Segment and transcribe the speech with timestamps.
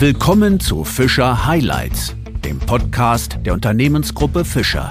[0.00, 4.88] Willkommen zu Fischer Highlights, dem Podcast der Unternehmensgruppe Fischer.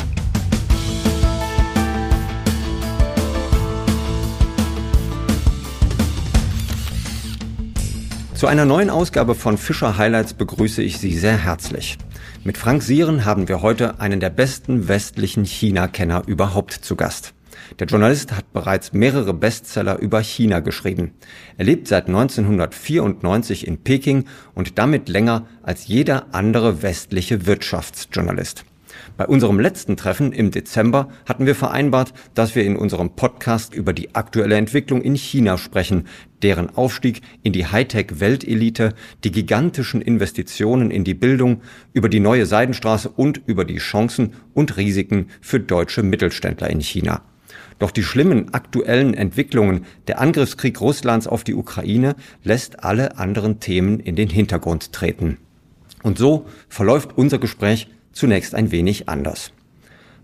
[8.35, 11.97] Zu einer neuen Ausgabe von Fischer Highlights begrüße ich Sie sehr herzlich.
[12.43, 17.33] Mit Frank Sieren haben wir heute einen der besten westlichen China-Kenner überhaupt zu Gast.
[17.77, 21.11] Der Journalist hat bereits mehrere Bestseller über China geschrieben.
[21.57, 28.65] Er lebt seit 1994 in Peking und damit länger als jeder andere westliche Wirtschaftsjournalist.
[29.17, 33.93] Bei unserem letzten Treffen im Dezember hatten wir vereinbart, dass wir in unserem Podcast über
[33.93, 36.07] die aktuelle Entwicklung in China sprechen,
[36.41, 38.93] deren Aufstieg in die Hightech-Weltelite,
[39.23, 41.61] die gigantischen Investitionen in die Bildung,
[41.93, 47.21] über die neue Seidenstraße und über die Chancen und Risiken für deutsche Mittelständler in China.
[47.79, 53.99] Doch die schlimmen aktuellen Entwicklungen, der Angriffskrieg Russlands auf die Ukraine, lässt alle anderen Themen
[53.99, 55.37] in den Hintergrund treten.
[56.03, 59.53] Und so verläuft unser Gespräch zunächst ein wenig anders.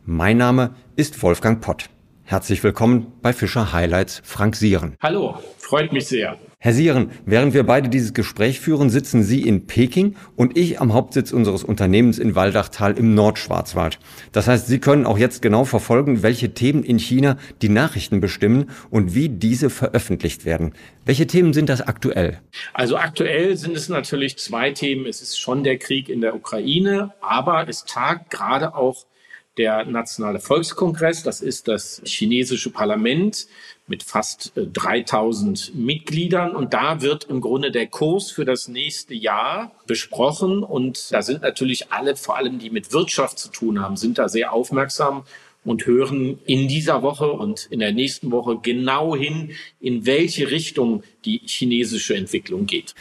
[0.05, 1.89] Mein Name ist Wolfgang Pott.
[2.23, 4.95] Herzlich willkommen bei Fischer Highlights Frank Sieren.
[5.02, 6.37] Hallo, freut mich sehr.
[6.66, 10.94] Herr Sieren, während wir beide dieses Gespräch führen, sitzen Sie in Peking und ich am
[10.94, 13.99] Hauptsitz unseres Unternehmens in Waldachtal im Nordschwarzwald.
[14.31, 18.71] Das heißt, Sie können auch jetzt genau verfolgen, welche Themen in China die Nachrichten bestimmen
[18.89, 20.73] und wie diese veröffentlicht werden.
[21.05, 22.41] Welche Themen sind das aktuell?
[22.73, 25.05] Also aktuell sind es natürlich zwei Themen.
[25.05, 29.05] Es ist schon der Krieg in der Ukraine, aber es tagt gerade auch
[29.58, 33.48] der Nationale Volkskongress, das ist das chinesische Parlament
[33.88, 36.56] mit fast 3000 äh, Mitgliedern.
[36.56, 40.64] Und da wird im Grunde der Kurs für das nächste Jahr besprochen.
[40.64, 44.28] Und da sind natürlich alle, vor allem die mit Wirtschaft zu tun haben, sind da
[44.28, 45.23] sehr aufmerksam
[45.64, 51.03] und hören in dieser Woche und in der nächsten Woche genau hin, in welche Richtung
[51.26, 52.94] die chinesische Entwicklung geht.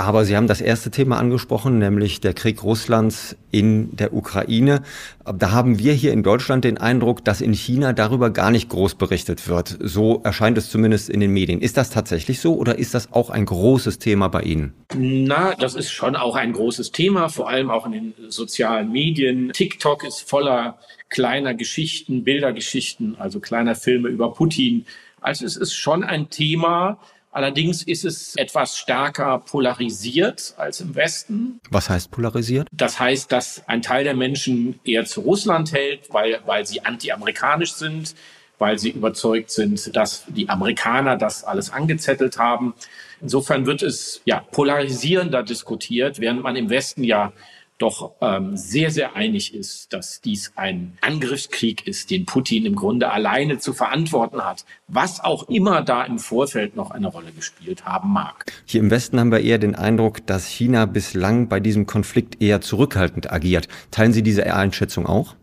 [0.00, 4.80] Aber Sie haben das erste Thema angesprochen, nämlich der Krieg Russlands in der Ukraine.
[5.26, 8.94] Da haben wir hier in Deutschland den Eindruck, dass in China darüber gar nicht groß
[8.94, 9.76] berichtet wird.
[9.78, 11.60] So erscheint es zumindest in den Medien.
[11.60, 14.72] Ist das tatsächlich so oder ist das auch ein großes Thema bei Ihnen?
[14.96, 19.52] Na, das ist schon auch ein großes Thema, vor allem auch in den sozialen Medien.
[19.52, 20.78] TikTok ist voller
[21.10, 24.86] kleiner Geschichten, Bildergeschichten, also kleiner Filme über Putin.
[25.20, 26.98] Also es ist schon ein Thema,
[27.32, 31.60] Allerdings ist es etwas stärker polarisiert als im Westen.
[31.70, 32.66] Was heißt polarisiert?
[32.72, 37.74] Das heißt, dass ein Teil der Menschen eher zu Russland hält, weil, weil sie anti-amerikanisch
[37.74, 38.16] sind,
[38.58, 42.74] weil sie überzeugt sind, dass die Amerikaner das alles angezettelt haben.
[43.20, 47.32] Insofern wird es ja polarisierender diskutiert, während man im Westen ja
[47.80, 53.10] doch ähm, sehr, sehr einig ist, dass dies ein Angriffskrieg ist, den Putin im Grunde
[53.10, 58.12] alleine zu verantworten hat, was auch immer da im Vorfeld noch eine Rolle gespielt haben
[58.12, 58.44] mag.
[58.66, 62.60] Hier im Westen haben wir eher den Eindruck, dass China bislang bei diesem Konflikt eher
[62.60, 63.68] zurückhaltend agiert.
[63.90, 65.34] Teilen Sie diese Einschätzung auch?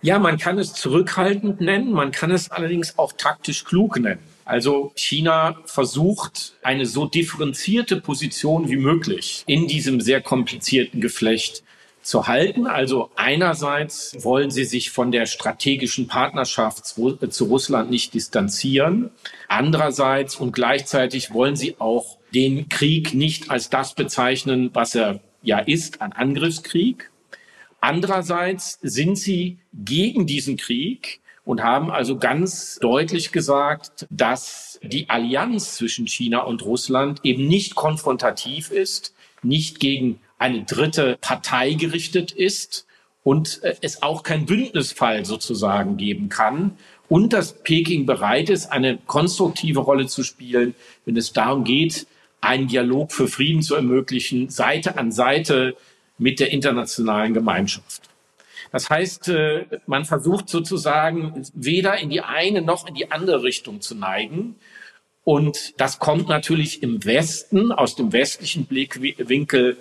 [0.00, 4.18] Ja, man kann es zurückhaltend nennen, man kann es allerdings auch taktisch klug nennen.
[4.44, 11.62] Also China versucht eine so differenzierte Position wie möglich in diesem sehr komplizierten Geflecht
[12.02, 12.66] zu halten.
[12.66, 19.10] Also einerseits wollen sie sich von der strategischen Partnerschaft zu Russland nicht distanzieren.
[19.48, 25.58] Andererseits und gleichzeitig wollen sie auch den Krieg nicht als das bezeichnen, was er ja
[25.58, 27.10] ist, ein Angriffskrieg.
[27.80, 35.74] Andererseits sind sie gegen diesen Krieg und haben also ganz deutlich gesagt, dass die Allianz
[35.74, 42.86] zwischen China und Russland eben nicht konfrontativ ist, nicht gegen eine dritte Partei gerichtet ist
[43.24, 46.76] und äh, es auch kein Bündnisfall sozusagen geben kann
[47.08, 52.06] und dass Peking bereit ist, eine konstruktive Rolle zu spielen, wenn es darum geht,
[52.40, 55.76] einen Dialog für Frieden zu ermöglichen, Seite an Seite
[56.18, 58.11] mit der internationalen Gemeinschaft.
[58.70, 63.80] Das heißt, äh, man versucht sozusagen weder in die eine noch in die andere Richtung
[63.80, 64.56] zu neigen.
[65.24, 69.78] Und das kommt natürlich im Westen, aus dem westlichen Blickwinkel,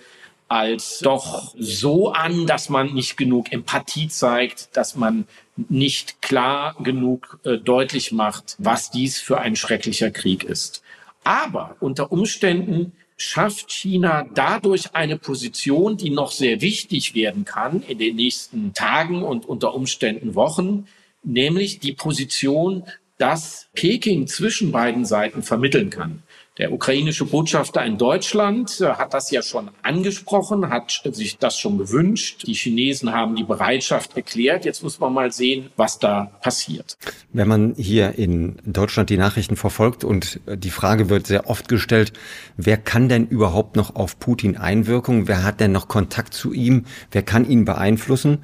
[0.47, 5.25] als doch so an, dass man nicht genug Empathie zeigt, dass man
[5.55, 10.83] nicht klar genug äh, deutlich macht, was dies für ein schrecklicher Krieg ist.
[11.23, 12.91] Aber unter Umständen
[13.21, 19.23] schafft China dadurch eine Position, die noch sehr wichtig werden kann in den nächsten Tagen
[19.23, 20.87] und unter Umständen Wochen,
[21.23, 22.83] nämlich die Position,
[23.17, 26.23] dass Peking zwischen beiden Seiten vermitteln kann.
[26.61, 31.79] Der ukrainische Botschafter in Deutschland äh, hat das ja schon angesprochen, hat sich das schon
[31.79, 32.43] gewünscht.
[32.45, 34.63] Die Chinesen haben die Bereitschaft erklärt.
[34.63, 36.99] Jetzt muss man mal sehen, was da passiert.
[37.33, 42.13] Wenn man hier in Deutschland die Nachrichten verfolgt und die Frage wird sehr oft gestellt,
[42.57, 45.27] wer kann denn überhaupt noch auf Putin einwirken?
[45.27, 46.85] Wer hat denn noch Kontakt zu ihm?
[47.09, 48.43] Wer kann ihn beeinflussen?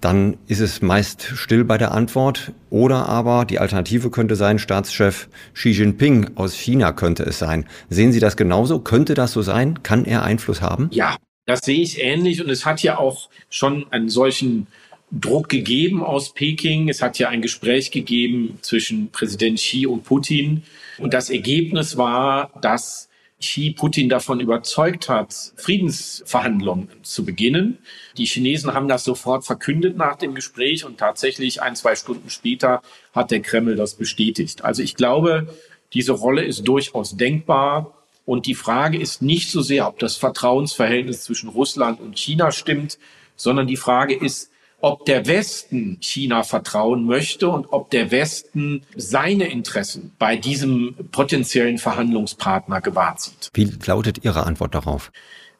[0.00, 2.52] Dann ist es meist still bei der Antwort.
[2.70, 7.66] Oder aber die Alternative könnte sein, Staatschef Xi Jinping aus China könnte es sein.
[7.88, 8.80] Sehen Sie das genauso?
[8.80, 9.82] Könnte das so sein?
[9.82, 10.88] Kann er Einfluss haben?
[10.92, 11.16] Ja,
[11.46, 12.42] das sehe ich ähnlich.
[12.42, 14.66] Und es hat ja auch schon einen solchen
[15.10, 16.88] Druck gegeben aus Peking.
[16.88, 20.62] Es hat ja ein Gespräch gegeben zwischen Präsident Xi und Putin.
[20.98, 23.07] Und das Ergebnis war, dass
[23.40, 27.78] Xi Putin davon überzeugt hat, Friedensverhandlungen zu beginnen.
[28.16, 32.82] Die Chinesen haben das sofort verkündet nach dem Gespräch und tatsächlich ein, zwei Stunden später
[33.12, 34.64] hat der Kreml das bestätigt.
[34.64, 35.54] Also ich glaube,
[35.92, 37.94] diese Rolle ist durchaus denkbar.
[38.24, 42.98] Und die Frage ist nicht so sehr, ob das Vertrauensverhältnis zwischen Russland und China stimmt,
[43.36, 44.50] sondern die Frage ist,
[44.80, 51.78] ob der Westen China vertrauen möchte und ob der Westen seine Interessen bei diesem potenziellen
[51.78, 53.50] Verhandlungspartner gewahrt sieht.
[53.54, 55.10] Wie lautet Ihre Antwort darauf?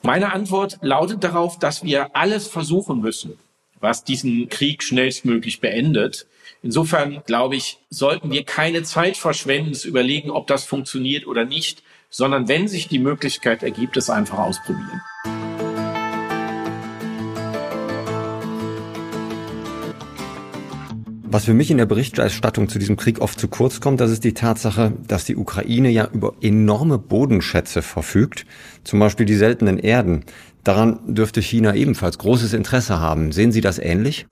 [0.03, 3.37] Meine Antwort lautet darauf, dass wir alles versuchen müssen,
[3.81, 6.27] was diesen Krieg schnellstmöglich beendet.
[6.63, 11.83] Insofern glaube ich, sollten wir keine Zeit verschwenden, zu überlegen, ob das funktioniert oder nicht,
[12.11, 15.01] sondern wenn sich die Möglichkeit ergibt, es einfach ausprobieren.
[21.31, 24.25] Was für mich in der Berichterstattung zu diesem Krieg oft zu kurz kommt, das ist
[24.25, 28.47] die Tatsache, dass die Ukraine ja über enorme Bodenschätze verfügt,
[28.83, 30.25] zum Beispiel die seltenen Erden.
[30.65, 33.33] Daran dürfte China ebenfalls großes Interesse haben.
[33.33, 34.27] Sehen Sie das ähnlich?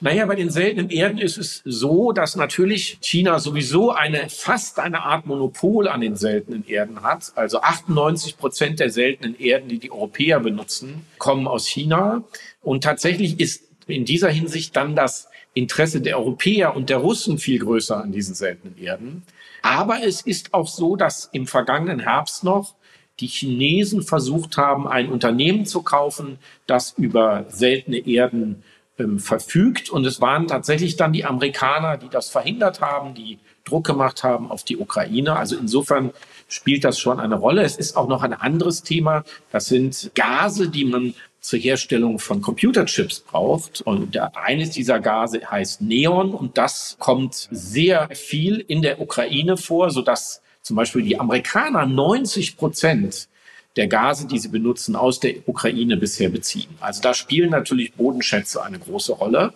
[0.00, 5.02] Naja, bei den seltenen Erden ist es so, dass natürlich China sowieso eine fast eine
[5.02, 7.30] Art Monopol an den seltenen Erden hat.
[7.36, 12.24] Also 98 Prozent der seltenen Erden, die die Europäer benutzen, kommen aus China.
[12.60, 17.58] Und tatsächlich ist in dieser Hinsicht dann das Interesse der Europäer und der Russen viel
[17.58, 19.22] größer an diesen seltenen Erden.
[19.62, 22.74] Aber es ist auch so, dass im vergangenen Herbst noch
[23.18, 28.62] die Chinesen versucht haben, ein Unternehmen zu kaufen, das über seltene Erden
[28.98, 29.90] ähm, verfügt.
[29.90, 34.50] Und es waren tatsächlich dann die Amerikaner, die das verhindert haben, die Druck gemacht haben
[34.50, 35.36] auf die Ukraine.
[35.36, 36.12] Also insofern
[36.48, 37.62] spielt das schon eine Rolle.
[37.62, 39.24] Es ist auch noch ein anderes Thema.
[39.52, 43.80] Das sind Gase, die man zur Herstellung von Computerchips braucht.
[43.82, 49.90] Und eines dieser Gase heißt Neon und das kommt sehr viel in der Ukraine vor,
[49.90, 53.28] sodass zum Beispiel die Amerikaner 90 Prozent
[53.76, 56.68] der Gase, die sie benutzen, aus der Ukraine bisher beziehen.
[56.80, 59.54] Also da spielen natürlich Bodenschätze eine große Rolle.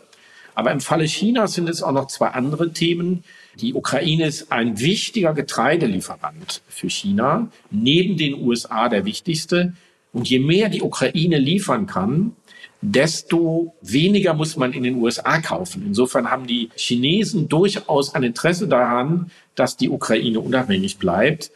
[0.54, 3.24] Aber im Falle Chinas sind es auch noch zwei andere Themen.
[3.56, 9.74] Die Ukraine ist ein wichtiger Getreidelieferant für China, neben den USA der wichtigste.
[10.14, 12.34] Und je mehr die Ukraine liefern kann,
[12.80, 15.82] desto weniger muss man in den USA kaufen.
[15.86, 21.50] Insofern haben die Chinesen durchaus ein Interesse daran, dass die Ukraine unabhängig bleibt.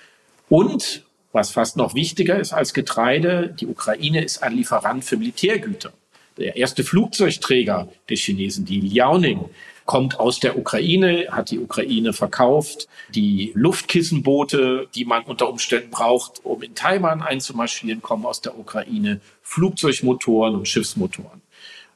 [0.49, 5.93] Und was fast noch wichtiger ist als Getreide, die Ukraine ist ein Lieferant für Militärgüter.
[6.37, 9.45] Der erste Flugzeugträger der Chinesen, die Liaoning,
[9.89, 12.89] kommt aus der Ukraine, hat die Ukraine verkauft.
[13.15, 19.23] Die Luftkissenboote, die man unter Umständen braucht, um in Taiwan einzumarschieren, kommen aus der Ukraine.
[19.41, 21.41] Flugzeugmotoren und Schiffsmotoren.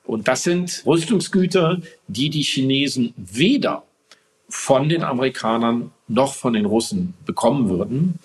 [0.04, 3.82] Und das sind Rüstungsgüter, die die Chinesen weder
[4.48, 8.18] von den Amerikanern noch von den Russen bekommen würden.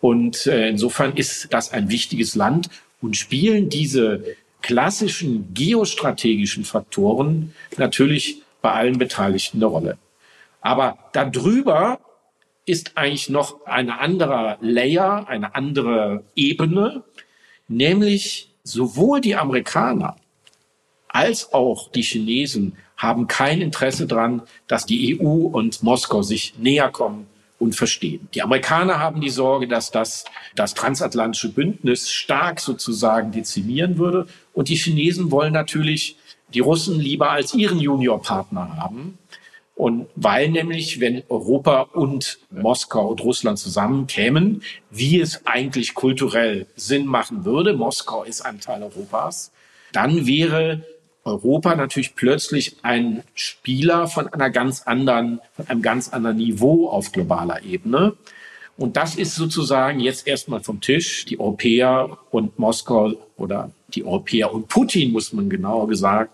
[0.00, 2.70] Und äh, insofern ist das ein wichtiges Land
[3.00, 4.24] und spielen diese
[4.62, 9.98] klassischen geostrategischen Faktoren natürlich bei allen Beteiligten eine Rolle.
[10.60, 11.98] Aber darüber
[12.64, 17.02] ist eigentlich noch eine andere Layer, eine andere Ebene,
[17.68, 20.16] nämlich sowohl die Amerikaner
[21.12, 26.88] als auch die Chinesen haben kein Interesse daran, dass die EU und Moskau sich näher
[26.90, 27.26] kommen
[27.58, 28.28] und verstehen.
[28.34, 34.26] Die Amerikaner haben die Sorge, dass das das transatlantische Bündnis stark sozusagen dezimieren würde.
[34.52, 36.16] Und die Chinesen wollen natürlich
[36.54, 39.18] die Russen lieber als ihren Juniorpartner haben.
[39.74, 47.06] Und weil nämlich, wenn Europa und Moskau und Russland zusammenkämen, wie es eigentlich kulturell Sinn
[47.06, 49.50] machen würde, Moskau ist ein Teil Europas,
[49.92, 50.84] dann wäre
[51.24, 57.12] Europa natürlich plötzlich ein Spieler von einer ganz anderen, von einem ganz anderen Niveau auf
[57.12, 58.14] globaler Ebene.
[58.76, 61.24] Und das ist sozusagen jetzt erstmal vom Tisch.
[61.26, 66.32] Die Europäer und Moskau oder die Europäer und Putin, muss man genauer gesagt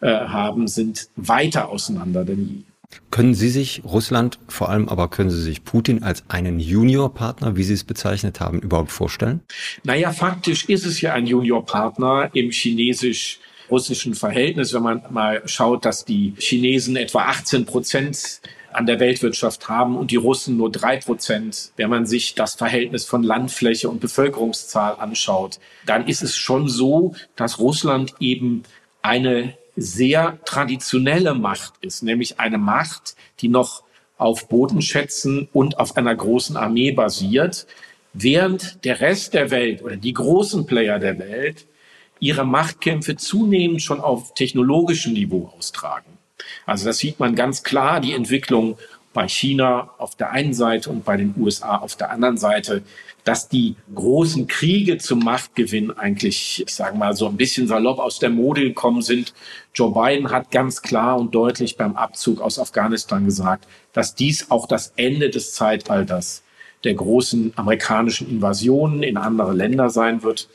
[0.00, 2.62] äh, haben, sind weiter auseinander denn je.
[3.10, 7.62] Können Sie sich Russland, vor allem aber können Sie sich Putin als einen Juniorpartner, wie
[7.62, 9.40] Sie es bezeichnet haben, überhaupt vorstellen?
[9.84, 16.04] Naja, faktisch ist es ja ein Juniorpartner im chinesisch-russischen Verhältnis, wenn man mal schaut, dass
[16.04, 18.40] die Chinesen etwa 18 Prozent
[18.72, 21.72] an der Weltwirtschaft haben und die Russen nur drei Prozent.
[21.76, 27.14] Wenn man sich das Verhältnis von Landfläche und Bevölkerungszahl anschaut, dann ist es schon so,
[27.36, 28.62] dass Russland eben
[29.02, 33.82] eine sehr traditionelle Macht ist, nämlich eine Macht, die noch
[34.18, 37.66] auf Bodenschätzen und auf einer großen Armee basiert,
[38.12, 41.66] während der Rest der Welt oder die großen Player der Welt
[42.18, 46.18] ihre Machtkämpfe zunehmend schon auf technologischem Niveau austragen.
[46.66, 48.76] Also das sieht man ganz klar, die Entwicklung
[49.14, 52.82] bei China auf der einen Seite und bei den USA auf der anderen Seite,
[53.24, 58.18] dass die großen Kriege zum Machtgewinn eigentlich, ich sage mal so ein bisschen salopp aus
[58.18, 59.34] der Mode gekommen sind.
[59.74, 64.66] Joe Biden hat ganz klar und deutlich beim Abzug aus Afghanistan gesagt, dass dies auch
[64.66, 66.42] das Ende des Zeitalters
[66.84, 70.48] der großen amerikanischen Invasionen in andere Länder sein wird.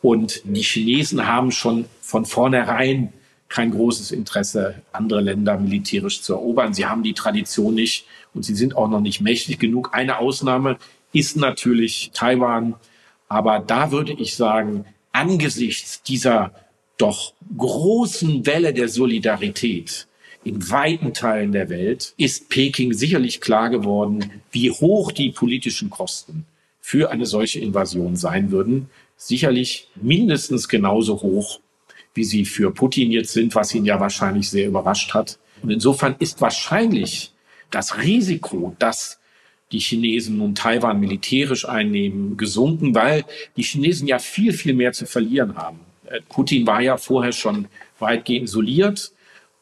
[0.00, 3.12] Und die Chinesen haben schon von vornherein
[3.48, 6.72] kein großes Interesse, andere Länder militärisch zu erobern.
[6.72, 9.90] Sie haben die Tradition nicht und sie sind auch noch nicht mächtig genug.
[9.92, 10.78] Eine Ausnahme
[11.12, 12.74] ist natürlich Taiwan.
[13.28, 16.52] Aber da würde ich sagen, angesichts dieser
[16.98, 20.06] doch großen Welle der Solidarität
[20.44, 26.46] in weiten Teilen der Welt ist Peking sicherlich klar geworden, wie hoch die politischen Kosten
[26.80, 28.88] für eine solche Invasion sein würden.
[29.16, 31.60] Sicherlich mindestens genauso hoch
[32.14, 35.38] wie sie für Putin jetzt sind, was ihn ja wahrscheinlich sehr überrascht hat.
[35.62, 37.32] Und insofern ist wahrscheinlich
[37.70, 39.18] das Risiko, dass
[39.72, 43.24] die Chinesen nun Taiwan militärisch einnehmen, gesunken, weil
[43.56, 45.80] die Chinesen ja viel, viel mehr zu verlieren haben.
[46.06, 47.66] Äh, Putin war ja vorher schon
[47.98, 49.12] weitgehend isoliert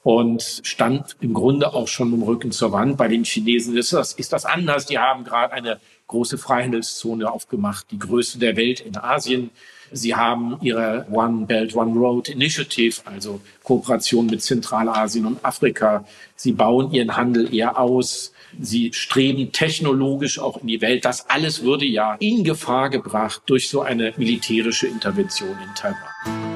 [0.02, 2.96] und stand im Grunde auch schon im Rücken zur Wand.
[2.96, 4.86] Bei den Chinesen ist das, ist das anders.
[4.86, 9.50] Die haben gerade eine große Freihandelszone aufgemacht, die größte der Welt in Asien.
[9.92, 16.04] Sie haben ihre One Belt, One Road Initiative, also Kooperation mit Zentralasien und Afrika.
[16.36, 18.32] Sie bauen ihren Handel eher aus.
[18.60, 21.04] Sie streben technologisch auch in die Welt.
[21.04, 26.49] Das alles würde ja in Gefahr gebracht durch so eine militärische Intervention in Taiwan.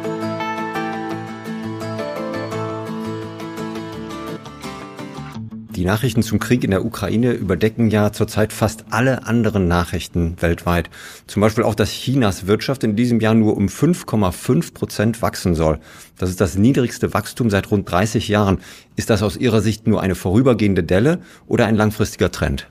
[5.75, 10.88] Die Nachrichten zum Krieg in der Ukraine überdecken ja zurzeit fast alle anderen Nachrichten weltweit.
[11.26, 15.81] Zum Beispiel auch, dass Chinas Wirtschaft in diesem Jahr nur um 5,5 Prozent wachsen soll.
[16.16, 18.61] Das ist das niedrigste Wachstum seit rund 30 Jahren.
[18.95, 22.69] Ist das aus Ihrer Sicht nur eine vorübergehende Delle oder ein langfristiger Trend?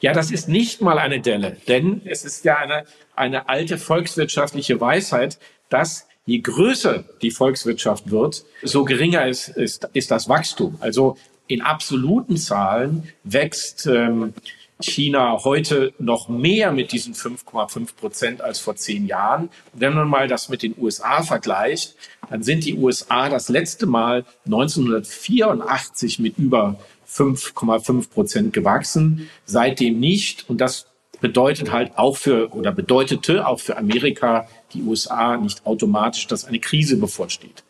[0.00, 2.84] Ja, das ist nicht mal eine Delle, denn es ist ja eine,
[3.16, 5.38] eine alte volkswirtschaftliche Weisheit,
[5.70, 10.76] dass je größer die Volkswirtschaft wird, so geringer ist, ist, ist das Wachstum.
[10.80, 11.16] Also
[11.52, 14.34] in absoluten Zahlen wächst ähm,
[14.80, 19.48] China heute noch mehr mit diesen 5,5 Prozent als vor zehn Jahren.
[19.72, 21.94] Wenn man mal das mit den USA vergleicht,
[22.28, 26.76] dann sind die USA das letzte Mal 1984 mit über
[27.08, 30.48] 5,5 Prozent gewachsen, seitdem nicht.
[30.48, 30.86] Und das
[31.20, 36.58] bedeutet halt auch für oder bedeutete auch für Amerika, die USA nicht automatisch, dass eine
[36.58, 37.62] Krise bevorsteht.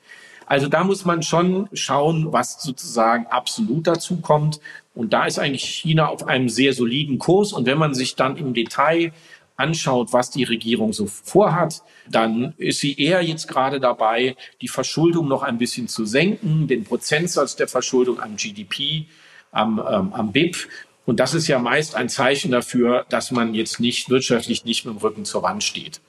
[0.47, 4.61] Also da muss man schon schauen, was sozusagen absolut dazu kommt.
[4.95, 7.53] Und da ist eigentlich China auf einem sehr soliden Kurs.
[7.53, 9.13] Und wenn man sich dann im Detail
[9.57, 15.29] anschaut, was die Regierung so vorhat, dann ist sie eher jetzt gerade dabei, die Verschuldung
[15.29, 19.07] noch ein bisschen zu senken, den Prozentsatz der Verschuldung am GDP,
[19.53, 20.57] am, ähm, am BIP.
[21.05, 24.95] Und das ist ja meist ein Zeichen dafür, dass man jetzt nicht wirtschaftlich nicht mit
[24.95, 26.01] dem Rücken zur Wand steht.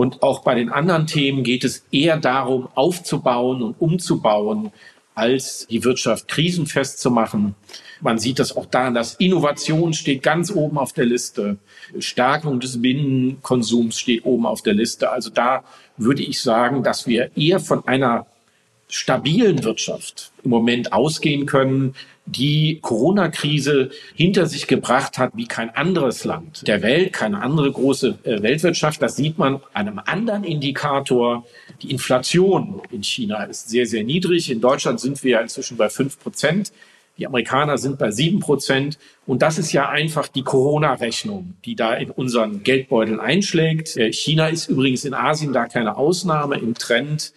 [0.00, 4.72] Und auch bei den anderen Themen geht es eher darum, aufzubauen und umzubauen,
[5.14, 7.54] als die Wirtschaft krisenfest zu machen.
[8.00, 11.58] Man sieht das auch daran, dass Innovation steht ganz oben auf der Liste.
[11.98, 15.10] Stärkung des Binnenkonsums steht oben auf der Liste.
[15.10, 15.64] Also da
[15.98, 18.24] würde ich sagen, dass wir eher von einer
[18.88, 21.94] stabilen Wirtschaft im Moment ausgehen können,
[22.30, 28.18] die Corona-Krise hinter sich gebracht hat wie kein anderes Land der Welt, keine andere große
[28.24, 29.02] äh, Weltwirtschaft.
[29.02, 31.44] Das sieht man an einem anderen Indikator.
[31.82, 34.50] Die Inflation in China ist sehr, sehr niedrig.
[34.50, 36.72] In Deutschland sind wir inzwischen bei fünf Prozent.
[37.18, 38.98] Die Amerikaner sind bei sieben Prozent.
[39.26, 43.96] Und das ist ja einfach die Corona-Rechnung, die da in unseren Geldbeutel einschlägt.
[43.96, 47.32] Äh, China ist übrigens in Asien da keine Ausnahme im Trend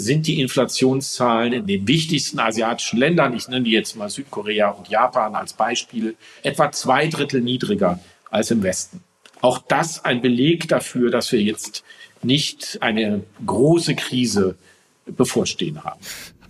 [0.00, 4.88] sind die Inflationszahlen in den wichtigsten asiatischen Ländern, ich nenne die jetzt mal Südkorea und
[4.88, 9.02] Japan als Beispiel, etwa zwei Drittel niedriger als im Westen.
[9.40, 11.84] Auch das ein Beleg dafür, dass wir jetzt
[12.22, 14.56] nicht eine große Krise
[15.06, 16.00] bevorstehen haben.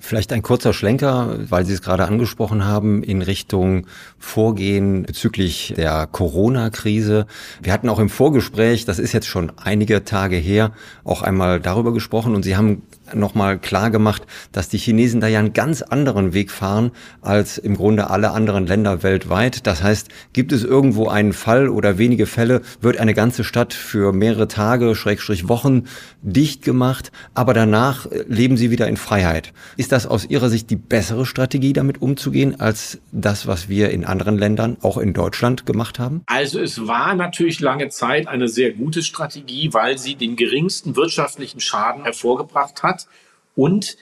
[0.07, 3.87] Vielleicht ein kurzer Schlenker, weil Sie es gerade angesprochen haben, in Richtung
[4.19, 7.25] Vorgehen bezüglich der Corona-Krise.
[7.63, 10.73] Wir hatten auch im Vorgespräch, das ist jetzt schon einige Tage her,
[11.05, 12.83] auch einmal darüber gesprochen und Sie haben
[13.15, 17.77] nochmal klar gemacht, dass die Chinesen da ja einen ganz anderen Weg fahren als im
[17.77, 19.67] Grunde alle anderen Länder weltweit.
[19.67, 24.13] Das heißt, gibt es irgendwo einen Fall oder wenige Fälle, wird eine ganze Stadt für
[24.13, 25.85] mehrere Tage, Schrägstrich Wochen
[26.23, 29.53] dicht gemacht, aber danach leben sie wieder in Freiheit.
[29.77, 34.05] Ist das aus Ihrer Sicht die bessere Strategie, damit umzugehen, als das, was wir in
[34.05, 36.23] anderen Ländern, auch in Deutschland, gemacht haben?
[36.27, 41.61] Also es war natürlich lange Zeit eine sehr gute Strategie, weil sie den geringsten wirtschaftlichen
[41.61, 43.07] Schaden hervorgebracht hat
[43.55, 43.97] und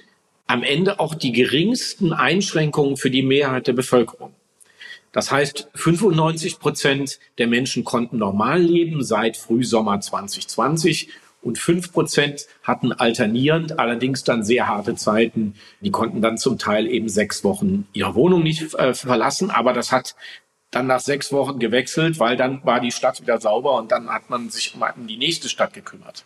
[0.47, 4.33] am Ende auch die geringsten Einschränkungen für die Mehrheit der Bevölkerung.
[5.13, 11.11] Das heißt, 95 Prozent der Menschen konnten normal leben seit Frühsommer 2020
[11.43, 15.55] und fünf Prozent hatten alternierend, allerdings dann sehr harte Zeiten.
[15.81, 19.93] Die konnten dann zum Teil eben sechs Wochen ihre Wohnung nicht äh, verlassen, aber das
[19.93, 20.15] hat
[20.71, 24.31] dann nach sechs Wochen gewechselt, weil dann war die Stadt wieder sauber und dann hat
[24.31, 26.25] man sich um die nächste Stadt gekümmert.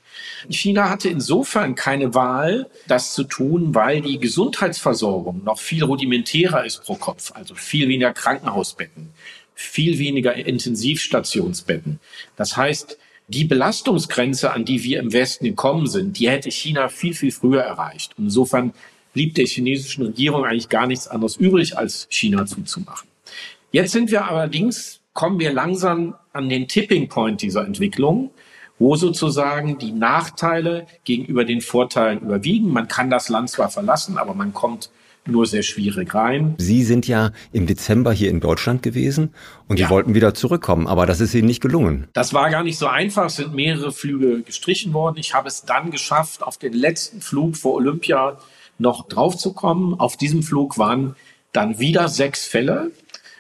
[0.49, 6.85] China hatte insofern keine Wahl, das zu tun, weil die Gesundheitsversorgung noch viel rudimentärer ist
[6.85, 9.11] pro Kopf, also viel weniger Krankenhausbetten,
[9.55, 11.99] viel weniger Intensivstationsbetten.
[12.37, 17.15] Das heißt, die Belastungsgrenze, an die wir im Westen gekommen sind, die hätte China viel,
[17.15, 18.17] viel früher erreicht.
[18.17, 18.73] Und insofern
[19.13, 23.09] blieb der chinesischen Regierung eigentlich gar nichts anderes übrig, als China zuzumachen.
[23.73, 28.31] Jetzt sind wir allerdings, kommen wir langsam an den Tipping Point dieser Entwicklung,
[28.79, 32.69] wo sozusagen die Nachteile gegenüber den Vorteilen überwiegen.
[32.69, 34.91] Man kann das Land zwar verlassen, aber man kommt
[35.27, 36.55] nur sehr schwierig rein.
[36.59, 39.35] Sie sind ja im Dezember hier in Deutschland gewesen
[39.69, 39.87] und ja.
[39.87, 42.09] Sie wollten wieder zurückkommen, aber das ist Ihnen nicht gelungen.
[42.13, 45.17] Das war gar nicht so einfach, es sind mehrere Flüge gestrichen worden.
[45.19, 48.39] Ich habe es dann geschafft, auf den letzten Flug vor Olympia
[48.79, 49.99] noch draufzukommen.
[49.99, 51.17] Auf diesem Flug waren
[51.53, 52.91] dann wieder sechs Fälle.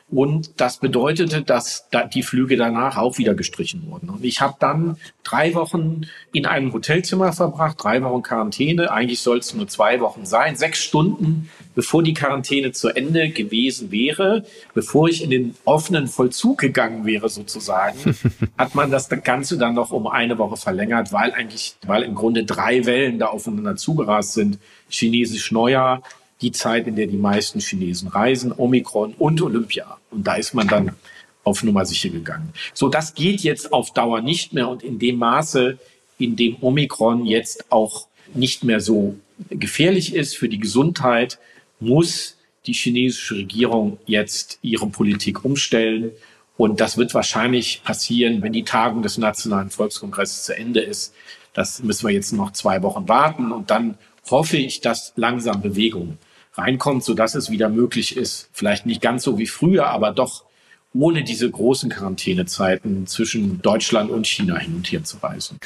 [0.09, 4.09] Und das bedeutete, dass da die Flüge danach auch wieder gestrichen wurden.
[4.09, 8.93] Und ich habe dann drei Wochen in einem Hotelzimmer verbracht, drei Wochen Quarantäne.
[8.93, 10.55] Eigentlich soll es nur zwei Wochen sein.
[10.55, 14.45] Sechs Stunden, bevor die Quarantäne zu Ende gewesen wäre,
[14.75, 17.99] bevor ich in den offenen Vollzug gegangen wäre sozusagen,
[18.59, 22.45] hat man das Ganze dann noch um eine Woche verlängert, weil eigentlich, weil im Grunde
[22.45, 24.61] drei Wellen da aufeinander zugerast sind.
[24.89, 26.03] Chinesisch Neujahr,
[26.43, 29.99] die Zeit, in der die meisten Chinesen reisen, Omikron und Olympia.
[30.11, 30.97] Und da ist man dann
[31.45, 32.53] auf Nummer sicher gegangen.
[32.75, 35.79] So, das geht jetzt auf Dauer nicht mehr und in dem Maße,
[36.19, 39.17] in dem Omikron jetzt auch nicht mehr so
[39.51, 41.39] gefährlich ist für die Gesundheit,
[41.79, 46.11] muss die chinesische Regierung jetzt ihre Politik umstellen.
[46.57, 51.15] Und das wird wahrscheinlich passieren, wenn die Tagung des Nationalen Volkskongresses zu Ende ist.
[51.53, 53.97] Das müssen wir jetzt noch zwei Wochen warten und dann
[54.31, 56.19] hoffe ich, dass langsam Bewegung
[56.57, 60.45] reinkommt, sodass es wieder möglich ist, vielleicht nicht ganz so wie früher, aber doch
[60.93, 65.59] ohne diese großen Quarantänezeiten zwischen Deutschland und China hin und her zu reisen.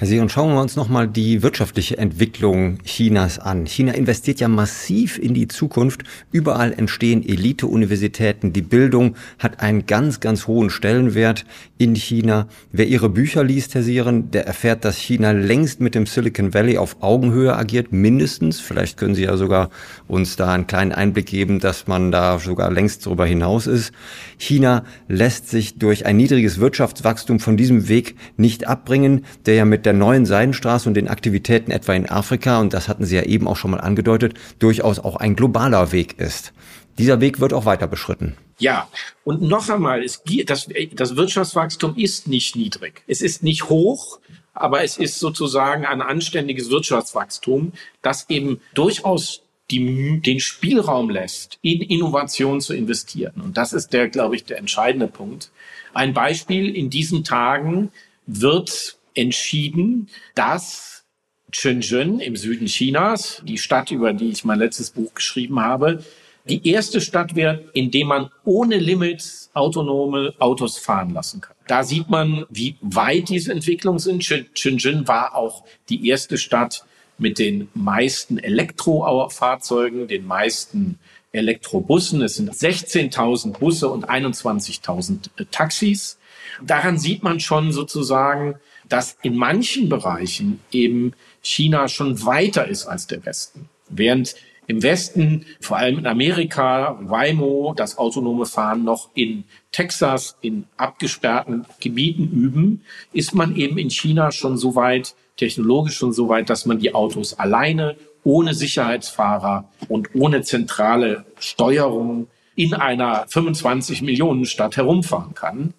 [0.00, 3.66] Herr Seon, schauen wir uns nochmal die wirtschaftliche Entwicklung Chinas an.
[3.66, 6.04] China investiert ja massiv in die Zukunft.
[6.30, 8.52] Überall entstehen Elite-Universitäten.
[8.52, 11.44] Die Bildung hat einen ganz, ganz hohen Stellenwert
[11.78, 12.46] in China.
[12.70, 16.78] Wer Ihre Bücher liest, Herr Sieren, der erfährt, dass China längst mit dem Silicon Valley
[16.78, 18.60] auf Augenhöhe agiert, mindestens.
[18.60, 19.68] Vielleicht können Sie ja sogar
[20.06, 23.90] uns da einen kleinen Einblick geben, dass man da sogar längst darüber hinaus ist.
[24.36, 29.87] China lässt sich durch ein niedriges Wirtschaftswachstum von diesem Weg nicht abbringen, der ja mit
[29.88, 33.48] der neuen Seidenstraße und den Aktivitäten etwa in Afrika, und das hatten Sie ja eben
[33.48, 36.52] auch schon mal angedeutet, durchaus auch ein globaler Weg ist.
[36.98, 38.36] Dieser Weg wird auch weiter beschritten.
[38.58, 38.86] Ja,
[39.24, 43.02] und noch einmal, es, das, das Wirtschaftswachstum ist nicht niedrig.
[43.06, 44.18] Es ist nicht hoch,
[44.52, 47.72] aber es ist sozusagen ein anständiges Wirtschaftswachstum,
[48.02, 53.40] das eben durchaus die, den Spielraum lässt, in Innovation zu investieren.
[53.42, 55.50] Und das ist der, glaube ich, der entscheidende Punkt.
[55.94, 57.90] Ein Beispiel in diesen Tagen
[58.26, 61.04] wird entschieden, dass
[61.52, 66.04] Shenzhen im Süden Chinas, die Stadt, über die ich mein letztes Buch geschrieben habe,
[66.48, 71.54] die erste Stadt wird, in der man ohne Limits autonome Autos fahren lassen kann.
[71.66, 74.24] Da sieht man, wie weit diese Entwicklungen sind.
[74.24, 76.84] Shenzhen war auch die erste Stadt
[77.18, 80.98] mit den meisten Elektrofahrzeugen, den meisten
[81.32, 82.22] Elektrobussen.
[82.22, 86.18] Es sind 16.000 Busse und 21.000 Taxis.
[86.64, 88.54] Daran sieht man schon sozusagen,
[88.88, 93.68] dass in manchen Bereichen eben China schon weiter ist als der Westen.
[93.88, 94.36] Während
[94.68, 101.64] im Westen, vor allem in Amerika, Waymo, das autonome Fahren noch in Texas, in abgesperrten
[101.80, 102.82] Gebieten üben,
[103.14, 106.94] ist man eben in China schon so weit, technologisch schon so weit, dass man die
[106.94, 115.72] Autos alleine, ohne Sicherheitsfahrer und ohne zentrale Steuerung in einer 25 Millionen Stadt herumfahren kann,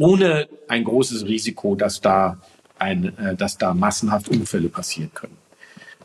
[0.00, 2.40] ohne ein großes Risiko, dass da
[2.78, 5.36] ein, äh, dass da massenhaft Unfälle passieren können.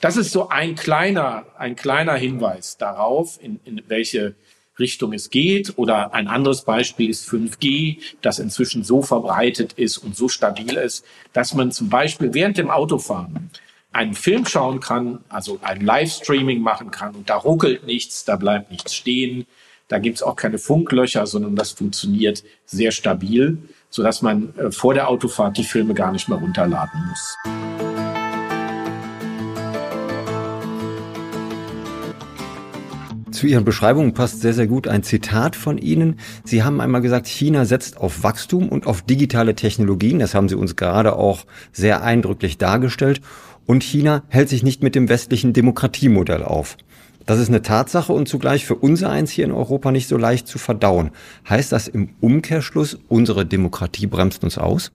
[0.02, 4.36] Das ist so ein kleiner, ein kleiner Hinweis darauf, in, in welche
[4.80, 5.78] Richtung es geht.
[5.78, 11.06] Oder ein anderes Beispiel ist 5G, das inzwischen so verbreitet ist und so stabil ist,
[11.34, 13.50] dass man zum Beispiel während dem Autofahren
[13.92, 18.72] einen Film schauen kann, also ein Livestreaming machen kann und da ruckelt nichts, da bleibt
[18.72, 19.46] nichts stehen.
[19.88, 23.58] Da gibt's auch keine Funklöcher, sondern das funktioniert sehr stabil,
[23.90, 27.38] sodass man äh, vor der Autofahrt die Filme gar nicht mehr runterladen muss.
[33.32, 36.20] Zu Ihren Beschreibungen passt sehr, sehr gut ein Zitat von Ihnen.
[36.44, 40.20] Sie haben einmal gesagt, China setzt auf Wachstum und auf digitale Technologien.
[40.20, 43.22] Das haben Sie uns gerade auch sehr eindrücklich dargestellt.
[43.66, 46.76] Und China hält sich nicht mit dem westlichen Demokratiemodell auf.
[47.30, 50.48] Das ist eine Tatsache und zugleich für unser eins hier in Europa nicht so leicht
[50.48, 51.12] zu verdauen.
[51.48, 54.92] Heißt das im Umkehrschluss, unsere Demokratie bremst uns aus?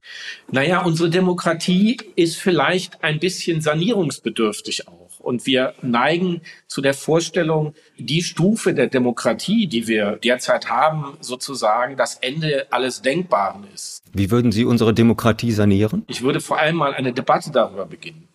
[0.51, 5.21] Naja, unsere Demokratie ist vielleicht ein bisschen sanierungsbedürftig auch.
[5.21, 11.97] Und wir neigen zu der Vorstellung, die Stufe der Demokratie, die wir derzeit haben, sozusagen
[11.97, 14.03] das Ende alles Denkbaren ist.
[14.13, 16.03] Wie würden Sie unsere Demokratie sanieren?
[16.09, 18.27] Ich würde vor allem mal eine Debatte darüber beginnen.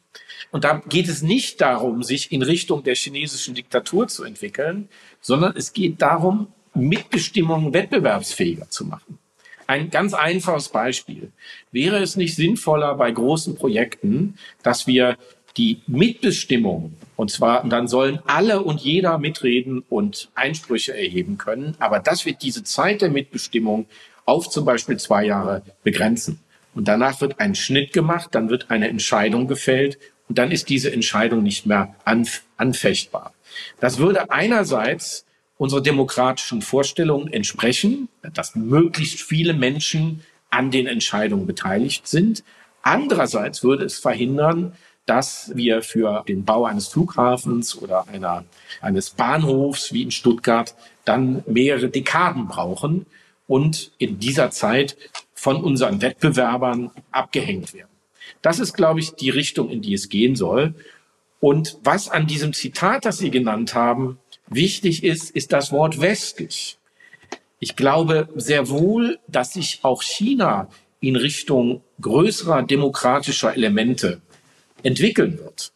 [0.52, 4.90] Und da geht es nicht darum, sich in Richtung der chinesischen Diktatur zu entwickeln,
[5.22, 9.20] sondern es geht darum, Mitbestimmung wettbewerbsfähiger zu machen.
[9.68, 11.32] Ein ganz einfaches Beispiel.
[11.72, 15.18] Wäre es nicht sinnvoller bei großen Projekten, dass wir
[15.58, 22.00] die Mitbestimmung, und zwar, dann sollen alle und jeder mitreden und Einsprüche erheben können, aber
[22.00, 23.88] das wird diese Zeit der Mitbestimmung
[24.26, 26.40] auf zum Beispiel zwei Jahre begrenzen.
[26.76, 29.98] Und danach wird ein Schnitt gemacht, dann wird eine Entscheidung gefällt
[30.30, 33.34] und dann ist diese Entscheidung nicht mehr anf anfechtbar.
[33.80, 35.26] Das würde einerseits
[35.58, 42.44] unsere demokratischen Vorstellungen entsprechen, dass möglichst viele Menschen an den Entscheidungen beteiligt sind.
[42.82, 44.74] Andererseits würde es verhindern,
[45.06, 48.46] dass wir für den Bau eines Flughafens oder einer,
[48.80, 53.08] eines Bahnhofs wie in Stuttgart dann mehrere Dekaden brauchen
[53.48, 54.96] und in dieser Zeit
[55.34, 57.89] von unseren Wettbewerbern abgehängt werden.
[58.42, 60.74] Das ist, glaube ich, die Richtung, in die es gehen soll.
[61.40, 66.78] Und was an diesem Zitat, das Sie genannt haben, wichtig ist, ist das Wort westlich.
[67.60, 70.70] Ich glaube sehr wohl, dass sich auch China
[71.02, 74.22] in Richtung größerer demokratischer Elemente
[74.84, 75.72] entwickeln wird.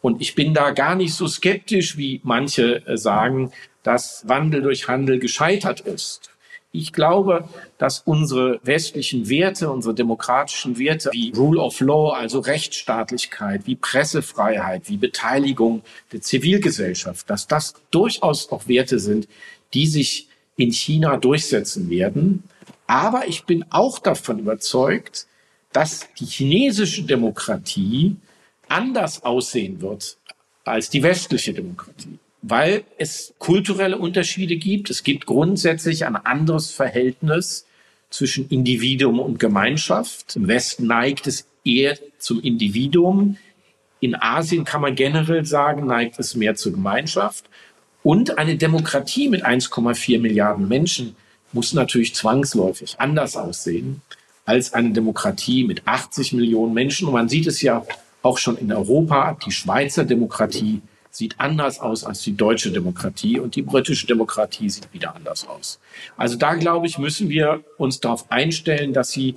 [0.00, 4.86] Und ich bin da gar nicht so skeptisch, wie manche äh, sagen, dass Wandel durch
[4.88, 6.30] Handel gescheitert ist.
[6.76, 13.68] Ich glaube, dass unsere westlichen Werte, unsere demokratischen Werte wie Rule of Law, also Rechtsstaatlichkeit,
[13.68, 19.28] wie Pressefreiheit, wie Beteiligung der Zivilgesellschaft, dass das durchaus auch Werte sind,
[19.72, 22.42] die sich in China durchsetzen werden.
[22.88, 25.28] Aber ich bin auch davon überzeugt,
[25.72, 28.16] dass die chinesische Demokratie
[28.66, 30.16] anders aussehen wird
[30.64, 34.90] als die westliche Demokratie, weil es kulturelle Unterschiede gibt.
[34.90, 37.66] Es gibt grundsätzlich ein anderes Verhältnis
[38.10, 40.36] zwischen Individuum und Gemeinschaft.
[40.36, 43.38] Im Westen neigt es eher zum Individuum.
[44.00, 47.46] In Asien kann man generell sagen, neigt es mehr zur Gemeinschaft.
[48.02, 51.16] Und eine Demokratie mit 1,4 Milliarden Menschen
[51.52, 54.02] muss natürlich zwangsläufig anders aussehen
[54.44, 57.08] als eine Demokratie mit 80 Millionen Menschen.
[57.08, 57.86] Und man sieht es ja
[58.20, 59.38] auch schon in Europa.
[59.46, 60.82] Die Schweizer Demokratie
[61.14, 65.78] sieht anders aus als die deutsche Demokratie und die britische Demokratie sieht wieder anders aus.
[66.16, 69.36] Also da glaube ich, müssen wir uns darauf einstellen, dass sie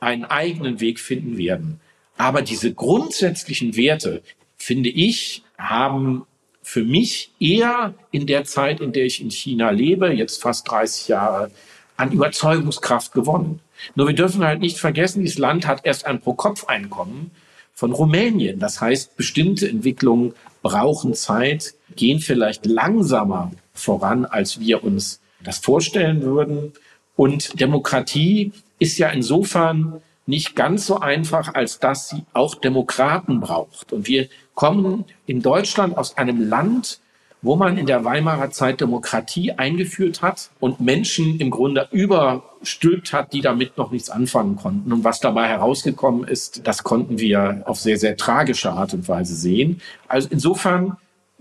[0.00, 1.80] einen eigenen Weg finden werden.
[2.16, 4.22] Aber diese grundsätzlichen Werte,
[4.56, 6.26] finde ich, haben
[6.62, 11.08] für mich eher in der Zeit, in der ich in China lebe, jetzt fast 30
[11.08, 11.50] Jahre,
[11.96, 13.60] an Überzeugungskraft gewonnen.
[13.94, 17.30] Nur wir dürfen halt nicht vergessen, dieses Land hat erst ein Pro-Kopf-Einkommen
[17.72, 18.58] von Rumänien.
[18.58, 26.22] Das heißt, bestimmte Entwicklungen brauchen Zeit, gehen vielleicht langsamer voran, als wir uns das vorstellen
[26.22, 26.72] würden.
[27.14, 33.92] Und Demokratie ist ja insofern nicht ganz so einfach, als dass sie auch Demokraten braucht.
[33.92, 36.98] Und wir kommen in Deutschland aus einem Land,
[37.44, 43.34] wo man in der Weimarer Zeit Demokratie eingeführt hat und Menschen im Grunde überstülpt hat,
[43.34, 44.90] die damit noch nichts anfangen konnten.
[44.90, 49.36] Und was dabei herausgekommen ist, das konnten wir auf sehr, sehr tragische Art und Weise
[49.36, 49.82] sehen.
[50.08, 50.96] Also insofern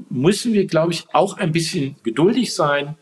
[0.09, 2.95] müssen wir, glaube ich, auch ein bisschen geduldig sein.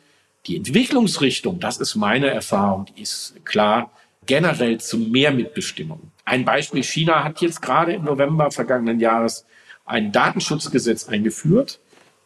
[0.45, 3.91] Die Entwicklungsrichtung, das ist meine Erfahrung, die ist klar
[4.27, 6.11] generell zu mehr Mitbestimmung.
[6.23, 9.45] Ein Beispiel, China hat jetzt gerade im November vergangenen Jahres
[9.85, 11.79] ein Datenschutzgesetz eingeführt,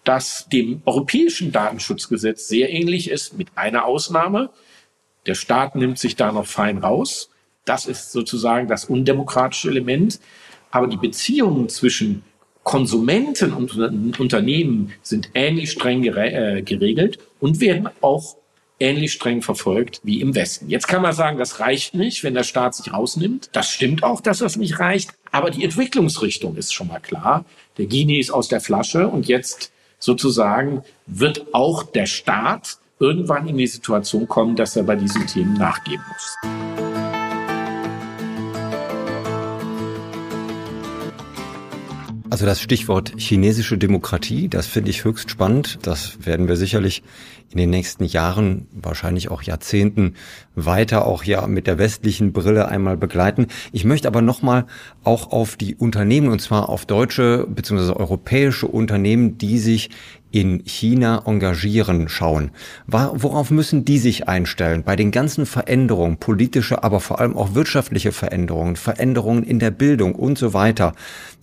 [0.05, 4.49] das dem europäischen Datenschutzgesetz sehr ähnlich ist, mit einer Ausnahme.
[5.25, 7.29] Der Staat nimmt sich da noch fein raus.
[7.65, 10.19] Das ist sozusagen das undemokratische Element.
[10.71, 12.23] Aber die Beziehungen zwischen
[12.63, 18.37] Konsumenten und Unternehmen sind ähnlich streng äh, geregelt und werden auch
[18.79, 20.69] ähnlich streng verfolgt wie im Westen.
[20.69, 23.49] Jetzt kann man sagen, das reicht nicht, wenn der Staat sich rausnimmt.
[23.53, 25.11] Das stimmt auch, dass das nicht reicht.
[25.31, 27.45] Aber die Entwicklungsrichtung ist schon mal klar.
[27.77, 33.57] Der Guinea ist aus der Flasche und jetzt sozusagen wird auch der Staat irgendwann in
[33.57, 36.54] die Situation kommen, dass er bei diesen Themen nachgeben muss.
[42.35, 45.79] Also das Stichwort chinesische Demokratie, das finde ich höchst spannend.
[45.83, 47.01] Das werden wir sicherlich
[47.49, 50.15] in den nächsten Jahren, wahrscheinlich auch Jahrzehnten
[50.53, 53.47] weiter auch ja mit der westlichen Brille einmal begleiten.
[53.71, 54.65] Ich möchte aber nochmal
[55.05, 57.93] auch auf die Unternehmen und zwar auf deutsche bzw.
[57.93, 59.89] europäische Unternehmen, die sich
[60.35, 62.51] in China engagieren, schauen.
[62.87, 64.83] Worauf müssen die sich einstellen?
[64.83, 70.13] Bei den ganzen Veränderungen, politische, aber vor allem auch wirtschaftliche Veränderungen, Veränderungen in der Bildung
[70.13, 70.91] und so weiter.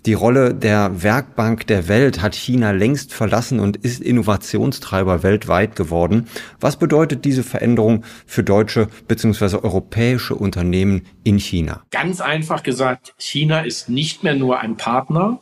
[0.04, 6.26] Die Rolle der Werkbank der Welt hat China längst verlassen und ist Innovationstreiber weltweit geworden.
[6.60, 9.56] Was bedeutet diese Veränderung für deutsche bzw.
[9.62, 11.82] europäische Unternehmen in China?
[11.92, 15.40] Ganz einfach gesagt, China ist nicht mehr nur ein Partner,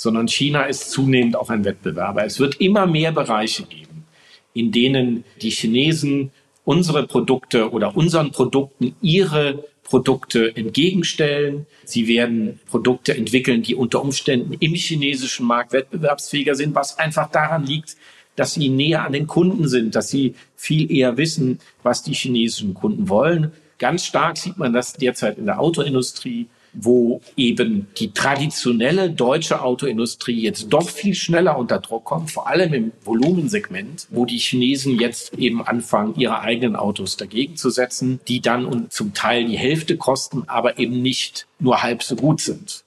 [0.00, 2.24] sondern China ist zunehmend auch ein Wettbewerber.
[2.24, 4.06] Es wird immer mehr Bereiche geben,
[4.54, 6.30] in denen die Chinesen
[6.64, 11.66] unsere Produkte oder unseren Produkten ihre Produkte entgegenstellen.
[11.84, 17.66] Sie werden Produkte entwickeln, die unter Umständen im chinesischen Markt wettbewerbsfähiger sind, was einfach daran
[17.66, 17.98] liegt,
[18.36, 22.72] dass sie näher an den Kunden sind, dass sie viel eher wissen, was die chinesischen
[22.72, 23.52] Kunden wollen.
[23.78, 30.40] Ganz stark sieht man das derzeit in der Autoindustrie wo eben die traditionelle deutsche Autoindustrie
[30.40, 35.34] jetzt doch viel schneller unter Druck kommt, vor allem im Volumensegment, wo die Chinesen jetzt
[35.38, 39.96] eben anfangen, ihre eigenen Autos dagegen zu setzen, die dann und zum Teil die Hälfte
[39.96, 42.84] kosten, aber eben nicht nur halb so gut sind.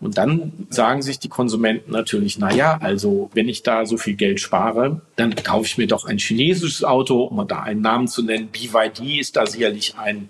[0.00, 4.14] Und dann sagen sich die Konsumenten natürlich, na ja, also wenn ich da so viel
[4.14, 8.22] Geld spare, dann kaufe ich mir doch ein chinesisches Auto, um da einen Namen zu
[8.22, 8.48] nennen.
[8.48, 10.28] BYD ist da sicherlich ein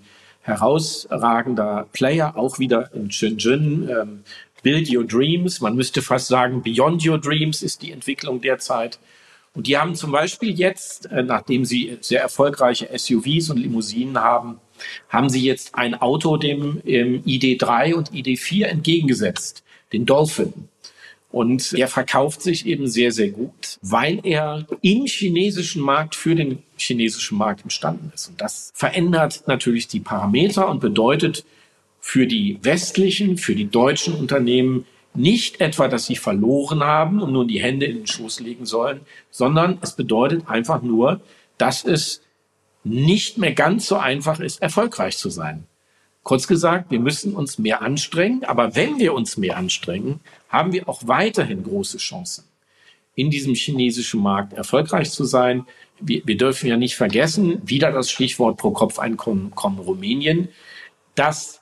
[0.49, 3.89] herausragender Player, auch wieder in Shenzhen.
[3.89, 4.23] Ähm,
[4.61, 8.99] Build Your Dreams, man müsste fast sagen, Beyond Your Dreams ist die Entwicklung derzeit.
[9.53, 14.59] Und die haben zum Beispiel jetzt, äh, nachdem sie sehr erfolgreiche SUVs und Limousinen haben,
[15.09, 20.53] haben sie jetzt ein Auto dem ähm, ID3 und ID4 entgegengesetzt, den Dolphin.
[21.31, 26.63] Und er verkauft sich eben sehr, sehr gut, weil er im chinesischen Markt für den
[26.75, 28.29] chinesischen Markt entstanden ist.
[28.29, 31.45] Und das verändert natürlich die Parameter und bedeutet
[32.01, 37.47] für die westlichen, für die deutschen Unternehmen nicht etwa, dass sie verloren haben und nun
[37.47, 41.21] die Hände in den Schoß legen sollen, sondern es bedeutet einfach nur,
[41.57, 42.21] dass es
[42.83, 45.65] nicht mehr ganz so einfach ist, erfolgreich zu sein.
[46.29, 50.87] Kurz gesagt, wir müssen uns mehr anstrengen, aber wenn wir uns mehr anstrengen, haben wir
[50.87, 52.43] auch weiterhin große Chancen,
[53.15, 55.65] in diesem chinesischen Markt erfolgreich zu sein.
[55.99, 60.49] Wir, wir dürfen ja nicht vergessen, wieder das Stichwort pro Kopf Einkommen Rumänien,
[61.15, 61.61] dass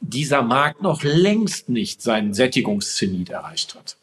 [0.00, 3.98] dieser Markt noch längst nicht seinen Sättigungszenit erreicht hat.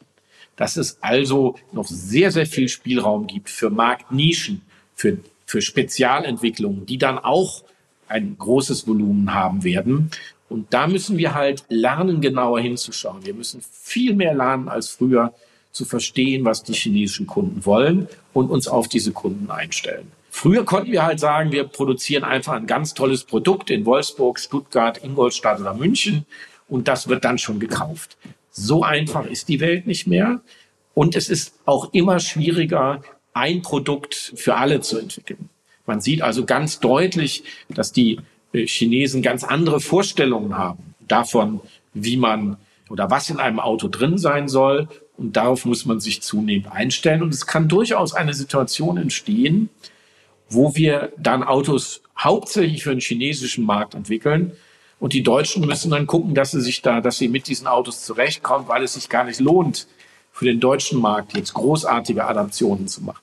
[0.55, 4.61] Dass es also noch sehr, sehr viel Spielraum gibt für Marktnischen,
[4.95, 7.65] für, für Spezialentwicklungen, die dann auch
[8.09, 10.11] ein großes Volumen haben werden.
[10.49, 13.25] Und da müssen wir halt lernen, genauer hinzuschauen.
[13.25, 15.33] Wir müssen viel mehr lernen als früher
[15.71, 20.11] zu verstehen, was die chinesischen Kunden wollen und uns auf diese Kunden einstellen.
[20.31, 25.03] Früher konnten wir halt sagen, wir produzieren einfach ein ganz tolles Produkt in Wolfsburg, Stuttgart,
[25.03, 26.25] Ingolstadt oder München
[26.67, 28.17] und das wird dann schon gekauft.
[28.51, 30.41] So einfach ist die Welt nicht mehr
[30.93, 33.01] und es ist auch immer schwieriger,
[33.33, 35.49] ein Produkt für alle zu entwickeln.
[35.89, 38.19] Man sieht also ganz deutlich, dass die
[38.53, 41.61] äh, Chinesen ganz andere Vorstellungen haben davon,
[41.95, 42.57] wie man
[42.91, 44.87] oder was in einem Auto drin sein soll.
[45.17, 47.23] Und darauf muss man sich zunehmend einstellen.
[47.23, 49.69] Und es kann durchaus eine Situation entstehen,
[50.47, 54.51] wo wir dann Autos hauptsächlich für den chinesischen Markt entwickeln.
[54.99, 58.05] Und die Deutschen müssen dann gucken, dass sie sich da, dass sie mit diesen Autos
[58.05, 59.87] zurechtkommen, weil es sich gar nicht lohnt,
[60.39, 63.19] für den deutschen Markt jetzt großartige Adaptionen zu machen.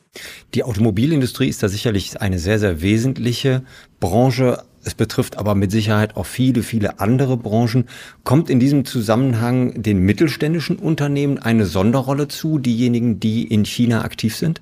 [0.55, 3.63] Die Automobilindustrie ist da sicherlich eine sehr, sehr wesentliche
[4.01, 4.63] Branche.
[4.85, 7.89] Es betrifft aber mit Sicherheit auch viele, viele andere Branchen.
[8.23, 14.37] Kommt in diesem Zusammenhang den mittelständischen Unternehmen eine Sonderrolle zu, diejenigen, die in China aktiv
[14.37, 14.61] sind?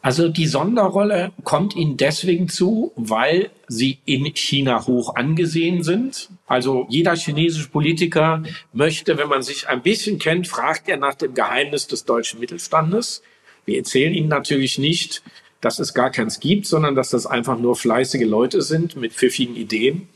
[0.00, 6.30] Also die Sonderrolle kommt ihnen deswegen zu, weil sie in China hoch angesehen sind.
[6.48, 11.34] Also jeder chinesische Politiker möchte, wenn man sich ein bisschen kennt, fragt er nach dem
[11.34, 13.22] Geheimnis des deutschen Mittelstandes.
[13.66, 15.22] Wir erzählen ihnen natürlich nicht,
[15.60, 19.56] dass es gar keins gibt, sondern dass das einfach nur fleißige Leute sind mit pfiffigen
[19.56, 20.08] Ideen.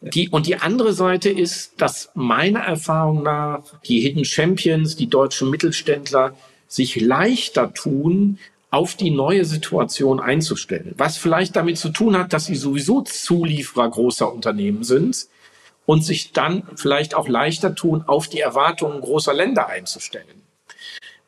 [0.00, 5.48] Die, und die andere Seite ist, dass meiner Erfahrung nach die Hidden Champions, die deutschen
[5.48, 6.34] Mittelständler,
[6.66, 8.38] sich leichter tun,
[8.70, 10.94] auf die neue Situation einzustellen.
[10.96, 15.28] Was vielleicht damit zu tun hat, dass sie sowieso Zulieferer großer Unternehmen sind
[15.86, 20.42] und sich dann vielleicht auch leichter tun, auf die Erwartungen großer Länder einzustellen.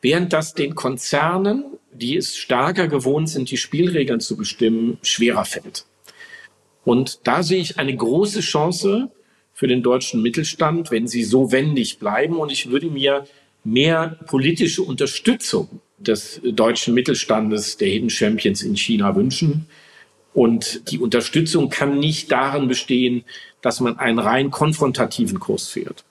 [0.01, 5.85] Während das den Konzernen, die es stärker gewohnt sind, die Spielregeln zu bestimmen, schwerer fällt.
[6.85, 9.09] Und da sehe ich eine große Chance
[9.53, 12.37] für den deutschen Mittelstand, wenn sie so wendig bleiben.
[12.37, 13.25] Und ich würde mir
[13.63, 19.67] mehr politische Unterstützung des deutschen Mittelstandes der Hidden Champions in China wünschen.
[20.33, 23.23] Und die Unterstützung kann nicht darin bestehen,
[23.61, 26.03] dass man einen rein konfrontativen Kurs fährt,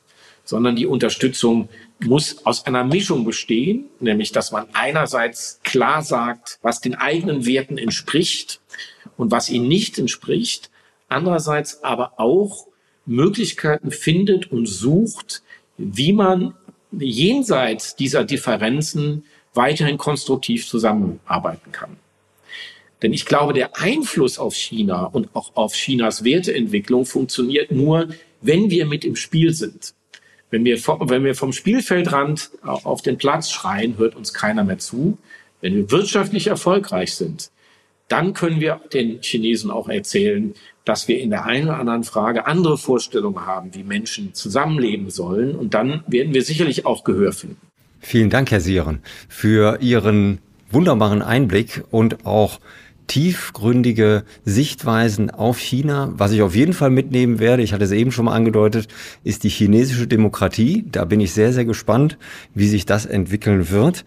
[0.45, 1.69] sondern die Unterstützung
[2.01, 7.79] muss aus einer Mischung bestehen, nämlich dass man einerseits klar sagt, was den eigenen Werten
[7.79, 8.61] entspricht
[9.17, 10.71] und was ihnen nicht entspricht,
[11.09, 12.67] andererseits aber auch
[13.07, 15.43] Möglichkeiten findet und sucht,
[15.77, 16.55] wie man
[16.93, 21.97] jenseits dieser Differenzen weiterhin konstruktiv zusammenarbeiten kann.
[23.03, 28.09] Denn ich glaube, der Einfluss auf China und auch auf Chinas Werteentwicklung funktioniert nur,
[28.41, 29.95] wenn wir mit im Spiel sind.
[30.51, 35.19] Wenn wir, wenn wir vom Spielfeldrand auf den Platz schreien, hört uns keiner mehr zu.
[35.61, 37.51] Wenn wir wirtschaftlich erfolgreich sind,
[38.09, 42.47] dann können wir den Chinesen auch erzählen, dass wir in der einen oder anderen Frage
[42.47, 45.55] andere Vorstellungen haben, wie Menschen zusammenleben sollen.
[45.55, 47.57] Und dann werden wir sicherlich auch Gehör finden.
[48.01, 50.39] Vielen Dank, Herr Sieren, für Ihren
[50.71, 52.59] wunderbaren Einblick und auch
[53.13, 56.15] tiefgründige Sichtweisen auf China.
[56.17, 58.89] Was ich auf jeden Fall mitnehmen werde, ich hatte es eben schon mal angedeutet,
[59.23, 60.87] ist die chinesische Demokratie.
[60.91, 62.17] Da bin ich sehr, sehr gespannt,
[62.55, 64.07] wie sich das entwickeln wird.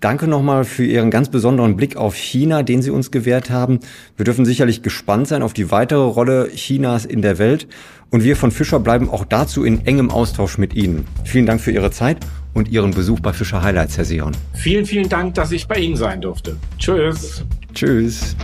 [0.00, 3.80] Danke nochmal für Ihren ganz besonderen Blick auf China, den Sie uns gewährt haben.
[4.16, 7.68] Wir dürfen sicherlich gespannt sein auf die weitere Rolle Chinas in der Welt.
[8.10, 11.04] Und wir von Fischer bleiben auch dazu in engem Austausch mit Ihnen.
[11.24, 14.32] Vielen Dank für Ihre Zeit und Ihren Besuch bei Fischer Highlights, Herr Sion.
[14.54, 16.56] Vielen, vielen Dank, dass ich bei Ihnen sein durfte.
[16.78, 17.44] Tschüss.
[17.76, 18.34] Tschüss.